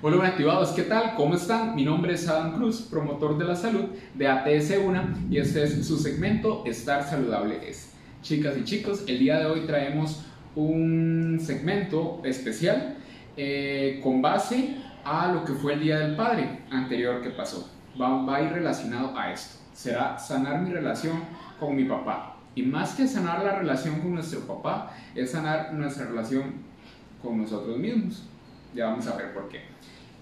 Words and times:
Hola, 0.00 0.28
activados, 0.28 0.70
¿qué 0.70 0.82
tal? 0.82 1.16
¿Cómo 1.16 1.34
están? 1.34 1.74
Mi 1.74 1.84
nombre 1.84 2.14
es 2.14 2.28
Adam 2.28 2.54
Cruz, 2.54 2.82
promotor 2.82 3.36
de 3.36 3.44
la 3.44 3.56
salud 3.56 3.86
de 4.14 4.28
ATS1 4.28 5.28
y 5.28 5.38
este 5.38 5.64
es 5.64 5.84
su 5.84 5.98
segmento 5.98 6.62
Estar 6.64 7.02
Saludable 7.02 7.68
es. 7.68 7.94
Chicas 8.22 8.56
y 8.56 8.62
chicos, 8.62 9.02
el 9.08 9.18
día 9.18 9.40
de 9.40 9.46
hoy 9.46 9.62
traemos 9.62 10.24
un 10.54 11.40
segmento 11.42 12.20
especial 12.22 12.94
eh, 13.36 13.98
con 14.00 14.22
base 14.22 14.76
a 15.04 15.32
lo 15.32 15.44
que 15.44 15.54
fue 15.54 15.72
el 15.72 15.80
Día 15.80 15.98
del 15.98 16.14
Padre 16.14 16.60
anterior 16.70 17.20
que 17.20 17.30
pasó. 17.30 17.68
Va, 18.00 18.22
va 18.22 18.36
a 18.36 18.42
ir 18.42 18.52
relacionado 18.52 19.18
a 19.18 19.32
esto. 19.32 19.58
Será 19.72 20.16
sanar 20.16 20.60
mi 20.60 20.70
relación 20.70 21.24
con 21.58 21.74
mi 21.74 21.82
papá. 21.86 22.36
Y 22.54 22.62
más 22.62 22.94
que 22.94 23.08
sanar 23.08 23.42
la 23.44 23.58
relación 23.58 23.98
con 23.98 24.14
nuestro 24.14 24.46
papá, 24.46 24.94
es 25.16 25.32
sanar 25.32 25.74
nuestra 25.74 26.06
relación 26.06 26.52
con 27.20 27.42
nosotros 27.42 27.76
mismos. 27.78 28.28
Ya 28.74 28.86
vamos 28.86 29.06
a 29.08 29.16
ver 29.16 29.32
por 29.32 29.48
qué. 29.48 29.62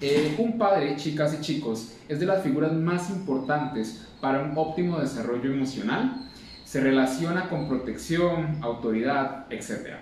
Eh, 0.00 0.34
un 0.36 0.58
padre, 0.58 0.94
chicas 0.96 1.38
y 1.38 1.40
chicos, 1.40 1.96
es 2.06 2.20
de 2.20 2.26
las 2.26 2.42
figuras 2.42 2.72
más 2.72 3.08
importantes 3.08 4.06
para 4.20 4.42
un 4.42 4.52
óptimo 4.54 4.98
desarrollo 4.98 5.52
emocional. 5.52 6.28
Se 6.64 6.80
relaciona 6.80 7.48
con 7.48 7.66
protección, 7.66 8.58
autoridad, 8.60 9.46
etc. 9.50 9.94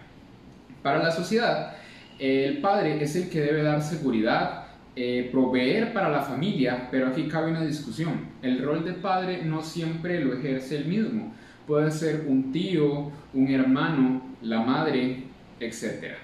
Para 0.83 0.99
la 0.99 1.13
sociedad, 1.13 1.77
el 2.19 2.61
padre 2.61 3.03
es 3.03 3.15
el 3.15 3.29
que 3.29 3.41
debe 3.41 3.63
dar 3.63 3.83
seguridad, 3.83 4.65
eh, 4.97 5.29
proveer 5.31 5.93
para 5.93 6.09
la 6.09 6.23
familia, 6.23 6.89
pero 6.91 7.09
aquí 7.09 7.29
cabe 7.29 7.51
una 7.51 7.65
discusión. 7.65 8.27
El 8.43 8.65
rol 8.65 8.85
de 8.85 8.95
padre 8.95 9.45
no 9.45 9.63
siempre 9.63 10.25
lo 10.25 10.35
ejerce 10.35 10.77
el 10.79 10.87
mismo. 10.87 11.33
Puede 11.69 11.93
ser 11.93 12.25
un 12.27 12.51
tío, 12.51 13.13
un 13.33 13.49
hermano, 13.49 14.23
la 14.43 14.61
madre, 14.61 15.25
etc. 15.61 16.15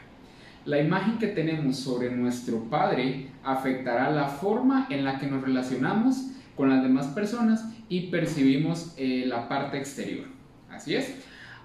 La 0.66 0.78
imagen 0.78 1.18
que 1.18 1.28
tenemos 1.28 1.76
sobre 1.76 2.10
nuestro 2.10 2.64
Padre 2.64 3.28
afectará 3.42 4.10
la 4.10 4.28
forma 4.28 4.86
en 4.90 5.04
la 5.04 5.18
que 5.18 5.26
nos 5.26 5.42
relacionamos 5.42 6.32
con 6.54 6.68
las 6.68 6.82
demás 6.82 7.06
personas 7.08 7.64
y 7.88 8.10
percibimos 8.10 8.92
eh, 8.98 9.24
la 9.26 9.48
parte 9.48 9.78
exterior. 9.78 10.26
Así 10.70 10.94
es. 10.94 11.14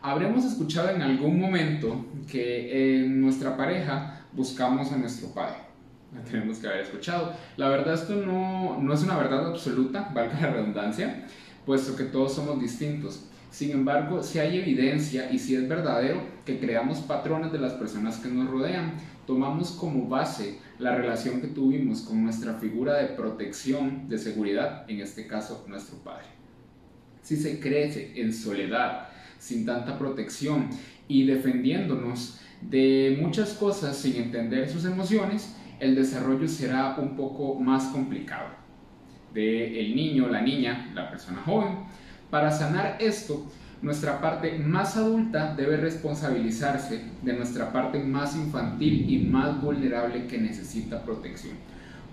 Habremos 0.01 0.45
escuchado 0.45 0.89
en 0.89 1.01
algún 1.01 1.39
momento 1.39 2.05
que 2.31 3.03
en 3.03 3.19
nuestra 3.19 3.57
pareja 3.57 4.21
buscamos 4.31 4.91
a 4.91 4.97
nuestro 4.97 5.29
Padre. 5.33 5.57
La 6.13 6.21
tenemos 6.21 6.59
que 6.59 6.67
haber 6.67 6.81
escuchado. 6.81 7.33
La 7.57 7.67
verdad 7.67 7.95
esto 7.95 8.15
no, 8.15 8.79
no 8.81 8.93
es 8.93 9.03
una 9.03 9.17
verdad 9.17 9.47
absoluta, 9.47 10.09
valga 10.13 10.39
la 10.39 10.51
redundancia, 10.51 11.25
puesto 11.65 11.97
que 11.97 12.05
todos 12.05 12.33
somos 12.33 12.61
distintos. 12.61 13.25
Sin 13.55 13.71
embargo, 13.71 14.21
si 14.21 14.39
hay 14.39 14.57
evidencia 14.57 15.31
y 15.31 15.39
si 15.39 15.55
es 15.55 15.65
verdadero 15.69 16.21
que 16.43 16.59
creamos 16.59 16.99
patrones 16.99 17.53
de 17.53 17.57
las 17.57 17.71
personas 17.71 18.17
que 18.17 18.27
nos 18.27 18.49
rodean, 18.49 18.95
tomamos 19.25 19.71
como 19.71 20.09
base 20.09 20.59
la 20.77 20.93
relación 20.93 21.39
que 21.39 21.47
tuvimos 21.47 22.01
con 22.01 22.21
nuestra 22.21 22.55
figura 22.55 22.95
de 22.95 23.15
protección, 23.15 24.09
de 24.09 24.17
seguridad, 24.17 24.83
en 24.89 24.99
este 24.99 25.25
caso 25.25 25.63
nuestro 25.69 25.99
padre. 25.99 26.25
Si 27.21 27.37
se 27.37 27.61
crece 27.61 28.11
en 28.19 28.33
soledad, 28.33 29.07
sin 29.39 29.65
tanta 29.65 29.97
protección 29.97 30.67
y 31.07 31.25
defendiéndonos 31.25 32.41
de 32.59 33.17
muchas 33.21 33.53
cosas 33.53 33.95
sin 33.95 34.17
entender 34.17 34.67
sus 34.67 34.83
emociones, 34.83 35.55
el 35.79 35.95
desarrollo 35.95 36.49
será 36.49 36.97
un 36.97 37.15
poco 37.15 37.57
más 37.57 37.85
complicado. 37.85 38.49
De 39.33 39.79
el 39.79 39.95
niño, 39.95 40.27
la 40.27 40.41
niña, 40.41 40.91
la 40.93 41.09
persona 41.09 41.41
joven, 41.45 41.85
para 42.29 42.51
sanar 42.51 42.97
esto, 42.99 43.45
nuestra 43.81 44.19
parte 44.19 44.57
más 44.57 44.97
adulta 44.97 45.53
debe 45.55 45.77
responsabilizarse 45.77 47.01
de 47.21 47.33
nuestra 47.33 47.71
parte 47.71 47.99
más 47.99 48.35
infantil 48.35 49.05
y 49.09 49.19
más 49.25 49.61
vulnerable 49.61 50.25
que 50.27 50.37
necesita 50.37 51.03
protección. 51.03 51.55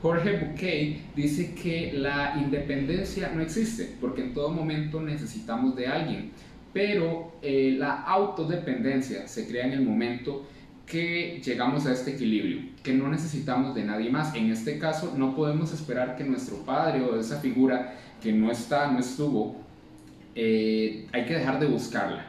Jorge 0.02 0.36
Bouquet 0.36 1.14
dice 1.14 1.54
que 1.54 1.92
la 1.94 2.34
independencia 2.36 3.30
no 3.32 3.40
existe 3.40 3.94
porque 4.00 4.22
en 4.22 4.34
todo 4.34 4.50
momento 4.50 5.00
necesitamos 5.00 5.76
de 5.76 5.86
alguien, 5.86 6.32
pero 6.72 7.32
eh, 7.40 7.76
la 7.78 8.02
autodependencia 8.02 9.28
se 9.28 9.46
crea 9.46 9.66
en 9.66 9.72
el 9.72 9.82
momento 9.82 10.44
que 10.86 11.40
llegamos 11.44 11.86
a 11.86 11.92
este 11.92 12.10
equilibrio, 12.10 12.62
que 12.82 12.92
no 12.92 13.08
necesitamos 13.08 13.74
de 13.74 13.84
nadie 13.84 14.10
más. 14.10 14.34
En 14.34 14.50
este 14.50 14.78
caso 14.78 15.14
no 15.16 15.36
podemos 15.36 15.72
esperar 15.72 16.16
que 16.16 16.24
nuestro 16.24 16.58
padre 16.58 17.02
o 17.02 17.18
esa 17.18 17.40
figura 17.40 17.94
que 18.20 18.32
no 18.32 18.50
está, 18.50 18.90
no 18.90 18.98
estuvo, 18.98 19.56
eh, 20.34 21.06
hay 21.12 21.24
que 21.26 21.34
dejar 21.34 21.60
de 21.60 21.66
buscarla. 21.66 22.26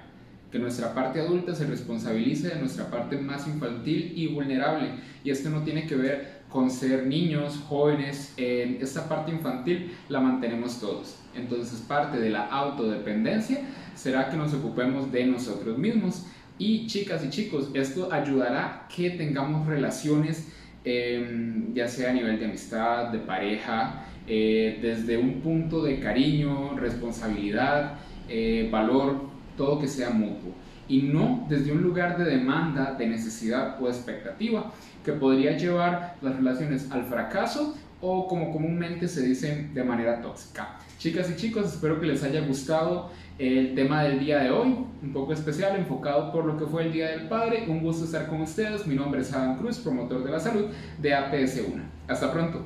Que 0.52 0.60
nuestra 0.60 0.94
parte 0.94 1.20
adulta 1.20 1.56
se 1.56 1.66
responsabilice 1.66 2.50
de 2.50 2.60
nuestra 2.60 2.92
parte 2.92 3.18
más 3.18 3.48
infantil 3.48 4.14
y 4.16 4.28
vulnerable. 4.28 4.92
Y 5.24 5.32
esto 5.32 5.50
no 5.50 5.64
tiene 5.64 5.88
que 5.88 5.96
ver 5.96 6.44
con 6.50 6.70
ser 6.70 7.08
niños, 7.08 7.60
jóvenes. 7.68 8.34
En 8.38 8.78
esta 8.80 9.10
parte 9.10 9.32
infantil 9.32 9.92
la 10.10 10.20
mantenemos 10.20 10.80
todos. 10.80 11.18
Entonces 11.36 11.80
parte 11.82 12.20
de 12.20 12.30
la 12.30 12.46
autodependencia 12.46 13.62
será 13.96 14.30
que 14.30 14.38
nos 14.38 14.54
ocupemos 14.54 15.12
de 15.12 15.26
nosotros 15.26 15.78
mismos. 15.78 16.28
Y 16.60 16.86
chicas 16.86 17.26
y 17.26 17.30
chicos, 17.32 17.72
esto 17.74 18.14
ayudará 18.14 18.88
que 18.96 19.10
tengamos 19.10 19.66
relaciones, 19.66 20.50
em, 20.86 21.74
ya 21.74 21.88
sea 21.88 22.12
a 22.12 22.14
nivel 22.14 22.40
de 22.40 22.46
amistad, 22.46 23.12
de 23.12 23.20
pareja, 23.20 24.06
eh, 24.28 24.80
desde 24.82 25.18
un 25.18 25.42
punto 25.42 25.84
de 25.84 26.00
cariño, 26.00 26.78
responsabilidad, 26.78 27.98
eh, 28.30 28.70
valor, 28.72 29.22
todo 29.58 29.80
que 29.80 29.88
sea 29.88 30.10
mutuo. 30.10 30.54
Y 30.88 31.04
no 31.04 31.46
desde 31.50 31.72
un 31.72 31.82
lugar 31.82 32.18
de 32.18 32.26
demanda, 32.26 32.96
de 32.98 33.08
necesidad 33.08 33.82
o 33.82 33.88
expectativa, 33.88 34.72
que 35.04 35.14
podría 35.14 35.58
llevar 35.58 36.16
las 36.22 36.36
relaciones 36.36 36.92
al 36.92 37.06
fracaso 37.06 37.76
o 38.02 38.28
como 38.28 38.52
comúnmente 38.52 39.08
se 39.08 39.22
dicen 39.22 39.74
de 39.74 39.84
manera 39.84 40.22
tóxica. 40.22 40.78
Chicas 40.98 41.30
y 41.32 41.36
chicos, 41.36 41.74
espero 41.74 42.00
que 42.00 42.08
les 42.08 42.24
haya 42.24 42.42
gustado 42.42 43.12
el 43.40 43.76
tema 43.76 44.04
del 44.04 44.20
día 44.20 44.40
de 44.40 44.52
hoy, 44.52 44.76
un 45.02 45.14
poco 45.14 45.34
especial, 45.34 45.76
enfocado 45.78 46.32
por 46.32 46.46
lo 46.46 46.58
que 46.58 46.66
fue 46.66 46.84
el 46.84 46.94
Día 46.94 47.10
del 47.10 47.28
Padre. 47.28 47.66
Un 47.68 47.82
gusto 47.82 48.06
estar 48.06 48.28
con 48.28 48.42
ustedes. 48.42 48.86
Mi 48.86 48.96
nombre 48.96 49.22
es 49.22 49.34
Adam 49.34 49.58
Cruz, 49.58 49.80
promotor 49.80 50.24
de 50.24 50.32
la 50.32 50.40
salud 50.40 50.66
de 51.02 51.14
APS1. 51.14 51.82
Hasta 52.08 52.32
pronto. 52.32 52.64